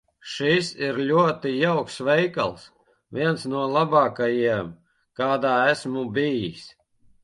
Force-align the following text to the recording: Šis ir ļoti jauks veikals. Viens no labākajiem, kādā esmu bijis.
Šis 0.35 0.69
ir 0.85 0.95
ļoti 1.09 1.51
jauks 1.57 1.99
veikals. 2.09 2.65
Viens 3.19 3.47
no 3.55 3.69
labākajiem, 3.77 4.77
kādā 5.23 5.57
esmu 5.73 6.13
bijis. 6.21 6.71